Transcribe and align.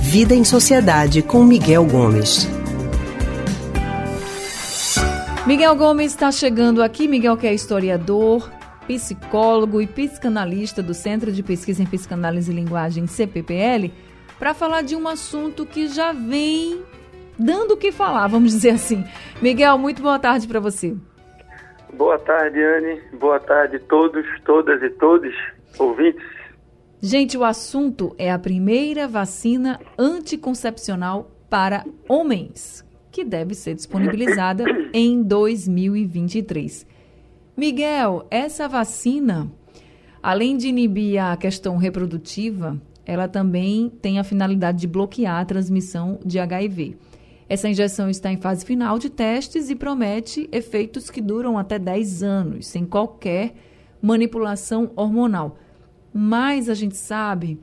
Vida 0.00 0.34
em 0.34 0.44
Sociedade 0.44 1.20
com 1.20 1.42
Miguel 1.42 1.84
Gomes. 1.84 2.48
Miguel 5.44 5.74
Gomes 5.74 6.12
está 6.12 6.30
chegando 6.30 6.82
aqui. 6.82 7.08
Miguel, 7.08 7.36
que 7.36 7.48
é 7.48 7.52
historiador, 7.52 8.48
psicólogo 8.86 9.80
e 9.80 9.86
psicanalista 9.88 10.82
do 10.82 10.94
Centro 10.94 11.32
de 11.32 11.42
Pesquisa 11.42 11.82
em 11.82 11.86
Psicanálise 11.86 12.52
e 12.52 12.54
Linguagem, 12.54 13.06
CPPL, 13.06 13.92
para 14.38 14.54
falar 14.54 14.82
de 14.82 14.94
um 14.94 15.08
assunto 15.08 15.66
que 15.66 15.88
já 15.88 16.12
vem 16.12 16.82
dando 17.36 17.72
o 17.72 17.76
que 17.76 17.90
falar, 17.90 18.28
vamos 18.28 18.52
dizer 18.52 18.70
assim. 18.70 19.04
Miguel, 19.42 19.76
muito 19.78 20.00
boa 20.00 20.18
tarde 20.18 20.46
para 20.46 20.60
você. 20.60 20.94
Boa 21.92 22.18
tarde, 22.18 22.62
Anne. 22.62 23.00
Boa 23.18 23.40
tarde 23.40 23.78
todos, 23.80 24.24
todas 24.44 24.82
e 24.82 24.90
todos 24.90 25.34
ouvintes. 25.78 26.35
Gente, 27.08 27.38
o 27.38 27.44
assunto 27.44 28.16
é 28.18 28.32
a 28.32 28.36
primeira 28.36 29.06
vacina 29.06 29.78
anticoncepcional 29.96 31.30
para 31.48 31.86
homens, 32.08 32.84
que 33.12 33.22
deve 33.24 33.54
ser 33.54 33.76
disponibilizada 33.76 34.64
em 34.92 35.22
2023. 35.22 36.84
Miguel, 37.56 38.26
essa 38.28 38.66
vacina, 38.66 39.48
além 40.20 40.56
de 40.56 40.66
inibir 40.66 41.22
a 41.22 41.36
questão 41.36 41.76
reprodutiva, 41.76 42.76
ela 43.04 43.28
também 43.28 43.88
tem 44.02 44.18
a 44.18 44.24
finalidade 44.24 44.80
de 44.80 44.88
bloquear 44.88 45.40
a 45.40 45.44
transmissão 45.44 46.18
de 46.26 46.40
HIV. 46.40 46.96
Essa 47.48 47.68
injeção 47.68 48.10
está 48.10 48.32
em 48.32 48.36
fase 48.36 48.66
final 48.66 48.98
de 48.98 49.10
testes 49.10 49.70
e 49.70 49.76
promete 49.76 50.48
efeitos 50.50 51.08
que 51.08 51.20
duram 51.20 51.56
até 51.56 51.78
10 51.78 52.24
anos, 52.24 52.66
sem 52.66 52.84
qualquer 52.84 53.54
manipulação 54.02 54.90
hormonal. 54.96 55.56
Mas 56.16 56.70
a 56.70 56.74
gente 56.74 56.96
sabe 56.96 57.60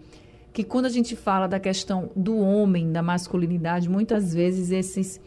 que 0.53 0.63
quando 0.63 0.85
a 0.85 0.89
gente 0.89 1.16
fala 1.16 1.48
da 1.48 1.59
questão 1.59 2.11
do 2.16 2.38
homem, 2.38 2.91
da 2.91 3.02
masculinidade, 3.02 3.89
muitas 3.89 4.31
vezes 4.31 4.69
esses 4.69 5.19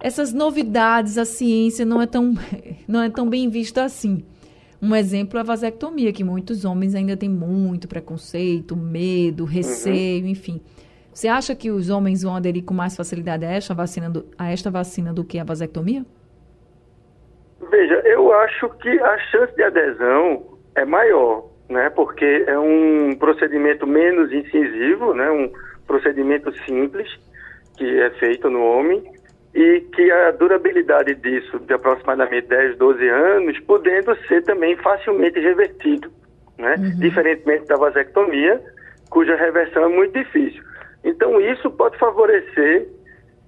essas 0.00 0.32
novidades, 0.32 1.18
a 1.18 1.26
ciência 1.26 1.84
não 1.84 2.00
é 2.00 2.06
tão 2.06 2.32
não 2.88 3.02
é 3.02 3.10
tão 3.10 3.28
bem 3.28 3.50
vista 3.50 3.84
assim. 3.84 4.24
Um 4.80 4.96
exemplo 4.96 5.36
é 5.36 5.42
a 5.42 5.44
vasectomia, 5.44 6.10
que 6.10 6.24
muitos 6.24 6.64
homens 6.64 6.94
ainda 6.94 7.14
têm 7.14 7.28
muito 7.28 7.86
preconceito, 7.86 8.74
medo, 8.74 9.44
receio, 9.44 10.24
uhum. 10.24 10.30
enfim. 10.30 10.62
Você 11.12 11.28
acha 11.28 11.54
que 11.54 11.70
os 11.70 11.90
homens 11.90 12.22
vão 12.22 12.34
aderir 12.34 12.64
com 12.64 12.72
mais 12.72 12.96
facilidade 12.96 13.44
a 13.44 13.50
esta 13.50 13.74
vacina 13.74 14.08
do, 14.08 14.24
a 14.38 14.50
esta 14.50 14.70
vacina 14.70 15.12
do 15.12 15.24
que 15.24 15.38
a 15.38 15.44
vasectomia? 15.44 16.06
Veja, 17.70 18.00
eu 18.06 18.32
acho 18.32 18.70
que 18.80 18.88
a 19.00 19.18
chance 19.30 19.54
de 19.56 19.62
adesão 19.62 20.58
é 20.74 20.86
maior 20.86 21.57
né? 21.68 21.90
Porque 21.90 22.44
é 22.46 22.58
um 22.58 23.14
procedimento 23.16 23.86
menos 23.86 24.32
incisivo, 24.32 25.14
né? 25.14 25.30
Um 25.30 25.50
procedimento 25.86 26.52
simples 26.64 27.08
que 27.76 28.00
é 28.00 28.10
feito 28.10 28.50
no 28.50 28.62
homem 28.62 29.02
e 29.54 29.80
que 29.92 30.10
a 30.10 30.30
durabilidade 30.32 31.14
disso 31.16 31.58
de 31.60 31.72
aproximadamente 31.72 32.48
10, 32.48 32.76
12 32.76 33.08
anos, 33.08 33.58
podendo 33.60 34.14
ser 34.26 34.42
também 34.44 34.76
facilmente 34.76 35.38
revertido, 35.38 36.10
né? 36.58 36.74
Uhum. 36.78 36.98
Diferentemente 36.98 37.66
da 37.66 37.76
vasectomia, 37.76 38.60
cuja 39.10 39.36
reversão 39.36 39.84
é 39.84 39.88
muito 39.88 40.18
difícil. 40.18 40.62
Então 41.04 41.40
isso 41.40 41.70
pode 41.70 41.98
favorecer 41.98 42.88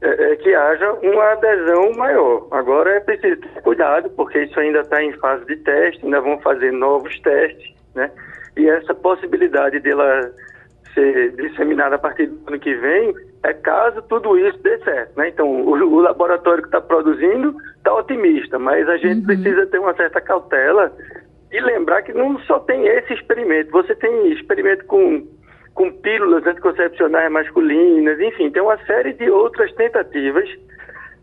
é, 0.02 0.32
é, 0.32 0.36
que 0.36 0.54
haja 0.54 0.92
uma 1.02 1.32
adesão 1.32 1.92
maior. 1.92 2.46
Agora 2.50 2.90
é 2.90 3.00
preciso 3.00 3.40
ter 3.40 3.62
cuidado, 3.62 4.08
porque 4.10 4.42
isso 4.42 4.58
ainda 4.58 4.80
está 4.80 5.02
em 5.02 5.12
fase 5.18 5.44
de 5.46 5.56
teste, 5.56 6.04
ainda 6.04 6.20
vão 6.20 6.40
fazer 6.40 6.72
novos 6.72 7.18
testes 7.20 7.79
né? 7.94 8.10
E 8.56 8.68
essa 8.68 8.94
possibilidade 8.94 9.80
dela 9.80 10.30
ser 10.94 11.32
disseminada 11.36 11.96
a 11.96 11.98
partir 11.98 12.26
do 12.26 12.48
ano 12.48 12.58
que 12.58 12.74
vem 12.74 13.14
é 13.42 13.52
caso 13.54 14.02
tudo 14.02 14.36
isso 14.38 14.58
dê 14.62 14.78
certo, 14.78 15.16
né? 15.16 15.28
Então, 15.28 15.48
o, 15.48 15.70
o 15.70 16.00
laboratório 16.00 16.62
que 16.62 16.68
está 16.68 16.80
produzindo 16.80 17.54
está 17.76 17.94
otimista, 17.94 18.58
mas 18.58 18.88
a 18.88 18.96
gente 18.96 19.20
uhum. 19.20 19.26
precisa 19.26 19.66
ter 19.66 19.78
uma 19.78 19.94
certa 19.94 20.20
cautela 20.20 20.92
e 21.50 21.60
lembrar 21.60 22.02
que 22.02 22.12
não 22.12 22.38
só 22.40 22.58
tem 22.60 22.86
esse 22.86 23.14
experimento, 23.14 23.70
você 23.70 23.94
tem 23.94 24.32
experimento 24.32 24.84
com, 24.84 25.26
com 25.74 25.90
pílulas 25.90 26.46
anticoncepcionais 26.46 27.32
masculinas, 27.32 28.20
enfim, 28.20 28.50
tem 28.50 28.62
uma 28.62 28.78
série 28.84 29.12
de 29.14 29.28
outras 29.30 29.72
tentativas 29.74 30.48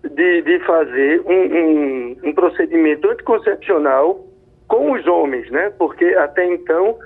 de, 0.03 0.41
de 0.41 0.59
fazer 0.65 1.21
um, 1.25 1.33
um, 1.33 2.17
um 2.23 2.33
procedimento 2.33 3.09
anticoncepcional 3.09 4.26
com 4.67 4.91
os 4.91 5.05
homens, 5.07 5.49
né? 5.49 5.71
Porque 5.77 6.05
até 6.05 6.45
então 6.45 6.97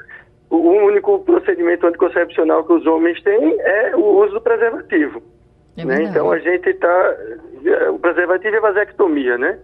o 0.49 0.57
único 0.57 1.19
procedimento 1.19 1.87
anticoncepcional 1.87 2.65
que 2.65 2.73
os 2.73 2.85
homens 2.85 3.21
têm 3.23 3.57
é 3.61 3.95
o 3.95 4.23
uso 4.23 4.33
do 4.33 4.41
preservativo. 4.41 5.21
É 5.77 5.85
né? 5.85 6.03
Então 6.03 6.31
a 6.31 6.39
gente 6.39 6.69
está. 6.69 7.15
O 7.93 7.99
preservativo 7.99 8.55
é 8.55 8.59
vasectomia, 8.59 9.37
né? 9.37 9.57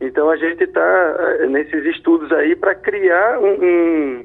Então 0.00 0.28
a 0.28 0.36
gente 0.36 0.64
está 0.64 1.16
eh, 1.40 1.46
nesses 1.46 1.84
estudos 1.86 2.30
aí 2.32 2.54
para 2.56 2.74
criar 2.74 3.38
um, 3.38 3.64
um, 3.64 4.24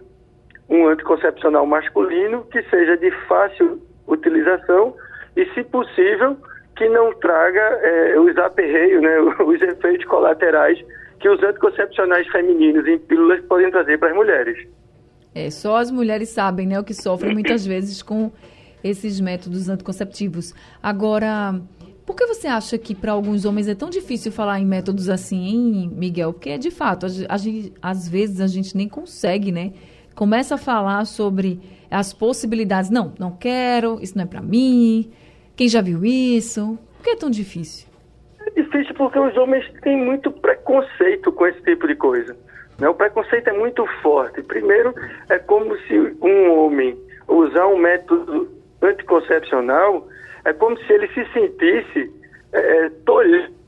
um, 0.70 0.88
anticoncepcional 0.88 1.66
masculino 1.66 2.44
que 2.52 2.62
seja 2.64 2.98
de 2.98 3.12
fácil 3.28 3.80
utilização 4.08 4.96
e, 5.38 5.46
se 5.54 5.64
possível, 5.64 6.36
que 6.76 6.90
não 6.90 7.14
traga 7.14 7.62
é, 7.62 8.20
os 8.20 8.36
aperreios, 8.38 9.02
né, 9.02 9.20
os 9.46 9.62
efeitos 9.62 10.06
colaterais 10.06 10.84
que 11.20 11.30
os 11.30 11.42
anticoncepcionais 11.44 12.28
femininos 12.28 12.88
em 12.88 12.98
pílulas 12.98 13.42
podem 13.46 13.70
trazer 13.70 13.98
para 14.00 14.10
as 14.10 14.16
mulheres. 14.16 14.68
É, 15.36 15.50
só 15.50 15.78
as 15.78 15.92
mulheres 15.92 16.30
sabem, 16.30 16.68
né, 16.68 16.80
o 16.80 16.84
que 16.84 16.94
sofrem 16.94 17.34
muitas 17.34 17.66
vezes 17.66 18.02
com 18.02 18.32
esses 18.84 19.20
métodos 19.20 19.70
anticonceptivos. 19.70 20.54
Agora, 20.82 21.62
por 22.06 22.16
que 22.16 22.26
você 22.26 22.48
acha 22.48 22.78
que 22.78 22.96
para 22.96 23.12
alguns 23.12 23.46
homens 23.46 23.68
é 23.68 23.76
tão 23.76 23.90
difícil 23.90 24.32
falar 24.32 24.60
em 24.60 24.66
métodos 24.66 25.10
assim, 25.10 25.48
hein, 25.48 25.92
Miguel? 25.94 26.34
Porque, 26.34 26.58
de 26.58 26.72
fato, 26.72 27.06
a, 27.06 27.10
a, 27.10 27.92
às 27.92 28.08
vezes 28.08 28.42
a 28.42 28.48
gente 28.48 28.76
nem 28.76 28.88
consegue, 28.88 29.52
né? 29.52 29.74
Começa 30.16 30.56
a 30.56 30.58
falar 30.58 31.06
sobre 31.06 31.60
as 31.92 32.14
possibilidades. 32.14 32.90
Não, 32.90 33.14
não 33.20 33.32
quero, 33.32 34.00
isso 34.02 34.18
não 34.18 34.24
é 34.24 34.28
para 34.28 34.42
mim. 34.42 35.12
Quem 35.56 35.68
já 35.68 35.82
viu 35.82 36.04
isso? 36.04 36.80
Por 36.98 37.04
que 37.04 37.10
é 37.12 37.16
tão 37.16 37.30
difícil? 37.30 37.89
Difícil 38.56 38.94
porque 38.96 39.20
os 39.20 39.36
homens 39.38 39.66
têm 39.82 39.98
muito 39.98 40.32
preconceito 40.32 41.32
com 41.32 41.48
esse 41.48 41.62
tipo 41.62 41.88
de 41.88 41.96
coisa. 41.96 42.36
Né? 42.80 42.88
O 42.88 42.94
preconceito 42.94 43.50
é 43.50 43.54
muito 43.54 43.86
forte. 44.02 44.42
Primeiro, 44.44 44.94
é 45.30 45.38
como 45.40 45.78
se 45.82 45.98
um 46.22 46.60
homem 46.60 46.98
usar 47.28 47.68
um 47.68 47.78
método 47.78 48.50
anticoncepcional, 48.82 50.08
é 50.46 50.54
como 50.54 50.78
se 50.80 50.94
ele 50.94 51.08
se 51.10 51.26
sentisse 51.34 52.12
é, 52.54 52.86
é 52.86 52.90
tolhido 53.06 53.60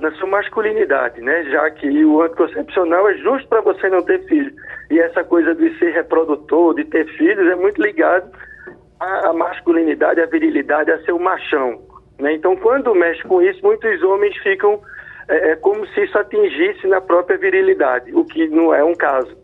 na 0.00 0.10
sua 0.12 0.26
masculinidade, 0.26 1.20
né? 1.20 1.44
Já 1.44 1.70
que 1.70 2.04
o 2.04 2.22
anticoncepcional 2.22 3.08
é 3.08 3.14
justo 3.18 3.48
para 3.48 3.60
você 3.60 3.88
não 3.88 4.02
ter 4.02 4.24
filho. 4.26 4.52
E 4.90 4.98
essa 4.98 5.22
coisa 5.22 5.54
de 5.54 5.76
ser 5.78 5.92
reprodutor, 5.92 6.74
de 6.74 6.84
ter 6.84 7.06
filhos, 7.16 7.46
é 7.50 7.54
muito 7.54 7.80
ligado 7.80 8.30
à 8.98 9.32
masculinidade, 9.32 10.20
à 10.20 10.26
virilidade, 10.26 10.90
a 10.90 10.98
ser 11.04 11.12
o 11.12 11.20
machão. 11.20 11.80
Né? 12.18 12.34
Então, 12.34 12.56
quando 12.56 12.94
mexe 12.94 13.22
com 13.22 13.42
isso, 13.42 13.60
muitos 13.62 14.02
homens 14.02 14.36
ficam 14.38 14.80
é, 15.28 15.50
é, 15.50 15.56
como 15.56 15.86
se 15.88 16.04
isso 16.04 16.18
atingisse 16.18 16.86
na 16.86 17.00
própria 17.00 17.38
virilidade, 17.38 18.14
o 18.14 18.24
que 18.24 18.46
não 18.48 18.74
é 18.74 18.84
um 18.84 18.94
caso. 18.94 19.36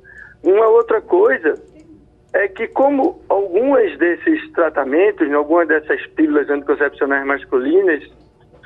Uma 0.42 0.66
outra 0.68 1.00
coisa 1.00 1.54
é 2.32 2.48
que, 2.48 2.68
como 2.68 3.20
algumas 3.28 3.96
desses 3.98 4.50
tratamentos, 4.52 5.28
né, 5.28 5.34
algumas 5.34 5.68
dessas 5.68 6.04
pílulas 6.08 6.48
anticoncepcionais 6.48 7.26
masculinas 7.26 8.02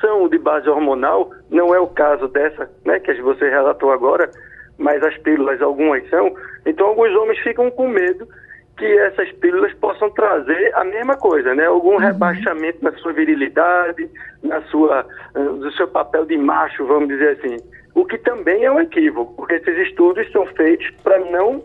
são 0.01 0.29
de 0.29 0.39
base 0.39 0.69
hormonal, 0.69 1.31
não 1.51 1.75
é 1.75 1.81
o 1.81 1.87
caso 1.87 2.29
dessa 2.29 2.71
né, 2.85 3.01
que 3.01 3.15
você 3.23 3.49
relatou 3.49 3.91
agora, 3.91 4.31
mas 4.77 5.03
as 5.03 5.17
pílulas 5.19 5.63
algumas 5.63 6.07
são, 6.11 6.35
então 6.67 6.89
alguns 6.89 7.15
homens 7.17 7.39
ficam 7.39 7.71
com 7.71 7.89
medo 7.89 8.29
que 8.77 8.99
essas 8.99 9.31
pílulas 9.33 9.73
possam 9.75 10.11
trazer 10.11 10.75
a 10.75 10.85
mesma 10.85 11.17
coisa, 11.17 11.55
né? 11.55 11.67
Algum 11.67 11.93
uhum. 11.93 11.99
rebaixamento 11.99 12.83
na 12.83 12.93
sua 12.95 13.13
virilidade, 13.13 14.09
na 14.43 14.61
sua, 14.63 15.07
no 15.35 15.71
seu 15.73 15.87
papel 15.89 16.25
de 16.27 16.37
macho, 16.37 16.85
vamos 16.87 17.09
dizer 17.09 17.39
assim. 17.39 17.57
O 17.95 18.05
que 18.05 18.19
também 18.19 18.65
é 18.65 18.71
um 18.71 18.81
equívoco, 18.81 19.35
porque 19.37 19.55
esses 19.55 19.89
estudos 19.89 20.31
são 20.33 20.45
feitos 20.47 20.91
para 21.05 21.19
não 21.31 21.63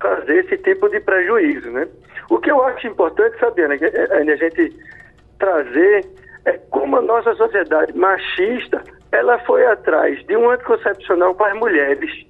trazer 0.00 0.44
esse 0.44 0.56
tipo 0.58 0.88
de 0.88 1.00
prejuízo, 1.00 1.70
né? 1.70 1.88
O 2.30 2.38
que 2.38 2.50
eu 2.50 2.64
acho 2.64 2.86
importante, 2.86 3.36
Fabiana, 3.38 3.74
é, 3.74 3.80
é 3.82 4.32
a 4.32 4.36
gente 4.36 4.72
trazer 5.38 6.06
é 6.44 6.52
como 6.70 6.96
a 6.96 7.02
nossa 7.02 7.34
sociedade 7.34 7.96
machista, 7.96 8.82
ela 9.12 9.38
foi 9.40 9.66
atrás 9.66 10.24
de 10.26 10.36
um 10.36 10.50
anticoncepcional 10.50 11.34
para 11.34 11.52
as 11.52 11.58
mulheres, 11.58 12.26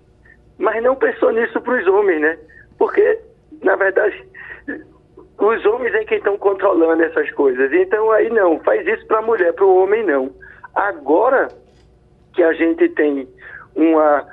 mas 0.59 0.83
não 0.83 0.97
pensou 0.97 1.31
nisso 1.33 1.61
para 1.61 1.81
os 1.81 1.87
homens, 1.87 2.21
né? 2.21 2.39
Porque 2.79 3.21
na 3.63 3.77
verdade, 3.77 4.25
os 5.39 5.67
homens 5.67 5.95
é 5.95 6.05
quem 6.05 6.19
estão 6.19 6.37
controlando 6.37 7.03
essas 7.03 7.31
coisas. 7.33 7.73
Então 7.73 8.11
aí 8.13 8.31
não, 8.31 8.59
faz 8.61 8.87
isso 8.87 9.07
para 9.07 9.19
a 9.19 9.23
mulher, 9.23 9.53
para 9.55 9.65
o 9.65 9.83
homem 9.83 10.05
não. 10.05 10.31
Agora 10.75 11.49
que 12.35 12.43
a 12.43 12.53
gente 12.53 12.89
tem 12.91 13.29
uma 13.75 14.27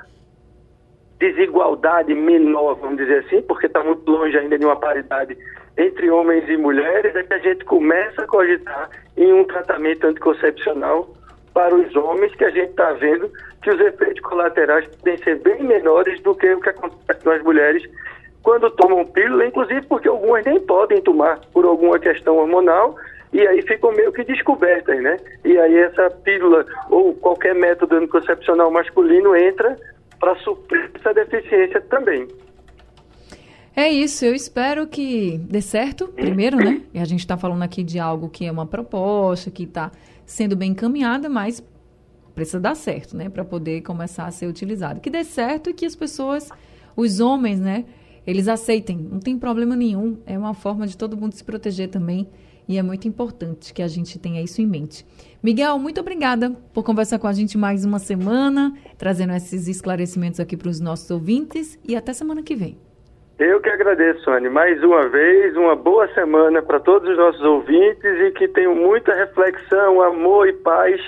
desigualdade 1.18 2.14
menor, 2.14 2.74
vamos 2.74 2.98
dizer 2.98 3.24
assim, 3.24 3.42
porque 3.42 3.66
está 3.66 3.82
muito 3.82 4.08
longe 4.08 4.36
ainda 4.38 4.58
de 4.58 4.64
uma 4.64 4.76
paridade 4.76 5.36
entre 5.76 6.10
homens 6.10 6.48
e 6.48 6.56
mulheres, 6.56 7.14
é 7.14 7.22
que 7.22 7.34
a 7.34 7.38
gente 7.38 7.64
começa 7.64 8.22
a 8.22 8.26
cogitar 8.26 8.90
em 9.16 9.32
um 9.32 9.44
tratamento 9.44 10.06
anticoncepcional 10.06 11.08
para 11.54 11.74
os 11.74 11.94
homens, 11.96 12.34
que 12.34 12.44
a 12.44 12.50
gente 12.50 12.70
está 12.70 12.92
vendo 12.92 13.30
que 13.62 13.70
os 13.70 13.80
efeitos 13.80 14.20
colaterais 14.20 14.86
podem 14.96 15.16
ser 15.18 15.40
bem 15.40 15.62
menores 15.62 16.20
do 16.22 16.34
que 16.34 16.52
o 16.52 16.60
que 16.60 16.68
acontece 16.68 17.24
com 17.24 17.30
as 17.30 17.42
mulheres 17.42 17.82
quando 18.42 18.70
tomam 18.70 19.04
pílula, 19.04 19.46
inclusive 19.46 19.82
porque 19.86 20.08
algumas 20.08 20.44
nem 20.44 20.60
podem 20.60 21.00
tomar 21.02 21.40
por 21.52 21.64
alguma 21.64 21.98
questão 21.98 22.36
hormonal 22.36 22.96
e 23.32 23.46
aí 23.46 23.60
ficam 23.62 23.92
meio 23.92 24.12
que 24.12 24.24
descobertas, 24.24 25.00
né? 25.02 25.16
E 25.44 25.58
aí 25.58 25.76
essa 25.76 26.10
pílula 26.10 26.64
ou 26.88 27.14
qualquer 27.14 27.54
método 27.54 27.96
anticoncepcional 27.96 28.70
masculino 28.70 29.36
entra 29.36 29.76
para 30.18 30.34
suprir 30.36 30.90
essa 30.94 31.12
deficiência 31.12 31.80
também. 31.82 32.26
É 33.76 33.88
isso, 33.88 34.24
eu 34.24 34.34
espero 34.34 34.88
que 34.88 35.38
dê 35.38 35.60
certo, 35.60 36.08
primeiro, 36.08 36.56
né? 36.56 36.82
E 36.92 36.98
a 36.98 37.04
gente 37.04 37.20
está 37.20 37.36
falando 37.36 37.62
aqui 37.62 37.84
de 37.84 38.00
algo 38.00 38.28
que 38.28 38.44
é 38.44 38.50
uma 38.50 38.66
proposta, 38.66 39.52
que 39.52 39.62
está 39.62 39.92
sendo 40.26 40.56
bem 40.56 40.72
encaminhada, 40.72 41.28
mas 41.28 41.62
precisa 42.34 42.58
dar 42.58 42.74
certo, 42.74 43.16
né? 43.16 43.28
Para 43.28 43.44
poder 43.44 43.82
começar 43.82 44.26
a 44.26 44.30
ser 44.32 44.46
utilizado. 44.46 45.00
Que 45.00 45.08
dê 45.08 45.22
certo 45.22 45.70
e 45.70 45.74
que 45.74 45.86
as 45.86 45.94
pessoas, 45.94 46.48
os 46.96 47.20
homens, 47.20 47.60
né? 47.60 47.84
Eles 48.28 48.46
aceitem, 48.46 48.98
não 49.10 49.20
tem 49.20 49.38
problema 49.38 49.74
nenhum. 49.74 50.18
É 50.26 50.36
uma 50.36 50.52
forma 50.52 50.86
de 50.86 50.98
todo 50.98 51.16
mundo 51.16 51.32
se 51.32 51.42
proteger 51.42 51.88
também. 51.88 52.28
E 52.68 52.76
é 52.76 52.82
muito 52.82 53.08
importante 53.08 53.72
que 53.72 53.80
a 53.80 53.88
gente 53.88 54.18
tenha 54.18 54.42
isso 54.42 54.60
em 54.60 54.66
mente. 54.66 55.02
Miguel, 55.42 55.78
muito 55.78 55.98
obrigada 55.98 56.50
por 56.74 56.84
conversar 56.84 57.18
com 57.18 57.26
a 57.26 57.32
gente 57.32 57.56
mais 57.56 57.86
uma 57.86 57.98
semana, 57.98 58.74
trazendo 58.98 59.32
esses 59.32 59.66
esclarecimentos 59.66 60.40
aqui 60.40 60.58
para 60.58 60.68
os 60.68 60.78
nossos 60.78 61.10
ouvintes 61.10 61.78
e 61.88 61.96
até 61.96 62.12
semana 62.12 62.42
que 62.42 62.54
vem. 62.54 62.78
Eu 63.38 63.62
que 63.62 63.70
agradeço, 63.70 64.30
Anne. 64.30 64.50
Mais 64.50 64.82
uma 64.84 65.08
vez, 65.08 65.56
uma 65.56 65.74
boa 65.74 66.06
semana 66.12 66.60
para 66.60 66.80
todos 66.80 67.08
os 67.08 67.16
nossos 67.16 67.40
ouvintes 67.40 68.04
e 68.04 68.30
que 68.32 68.46
tenham 68.48 68.74
muita 68.74 69.14
reflexão, 69.14 70.02
amor 70.02 70.46
e 70.46 70.52
paz 70.52 71.00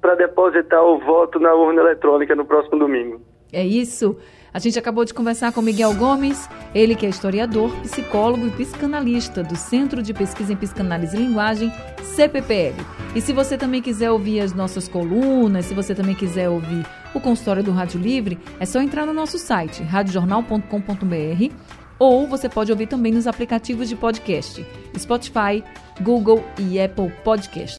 para 0.00 0.14
depositar 0.14 0.82
o 0.82 0.98
voto 1.00 1.38
na 1.38 1.52
urna 1.52 1.82
eletrônica 1.82 2.34
no 2.34 2.46
próximo 2.46 2.78
domingo. 2.78 3.20
É 3.52 3.62
isso. 3.62 4.16
A 4.54 4.58
gente 4.58 4.78
acabou 4.78 5.04
de 5.04 5.14
conversar 5.14 5.50
com 5.52 5.62
Miguel 5.62 5.94
Gomes, 5.94 6.46
ele 6.74 6.94
que 6.94 7.06
é 7.06 7.08
historiador, 7.08 7.74
psicólogo 7.80 8.46
e 8.46 8.50
psicanalista 8.50 9.42
do 9.42 9.56
Centro 9.56 10.02
de 10.02 10.12
Pesquisa 10.12 10.52
em 10.52 10.56
Psicanálise 10.56 11.16
e 11.16 11.20
Linguagem, 11.20 11.72
CPPL. 12.14 12.74
E 13.14 13.20
se 13.22 13.32
você 13.32 13.56
também 13.56 13.80
quiser 13.80 14.10
ouvir 14.10 14.40
as 14.40 14.52
nossas 14.52 14.88
colunas, 14.88 15.64
se 15.64 15.74
você 15.74 15.94
também 15.94 16.14
quiser 16.14 16.50
ouvir 16.50 16.86
o 17.14 17.20
consultório 17.20 17.62
do 17.62 17.72
Rádio 17.72 17.98
Livre, 17.98 18.38
é 18.60 18.66
só 18.66 18.82
entrar 18.82 19.06
no 19.06 19.14
nosso 19.14 19.38
site, 19.38 19.82
radiojornal.com.br, 19.82 21.54
ou 21.98 22.26
você 22.26 22.46
pode 22.48 22.70
ouvir 22.70 22.88
também 22.88 23.12
nos 23.12 23.26
aplicativos 23.26 23.88
de 23.88 23.96
podcast, 23.96 24.66
Spotify, 24.98 25.64
Google 26.02 26.44
e 26.58 26.78
Apple 26.78 27.10
Podcast. 27.24 27.70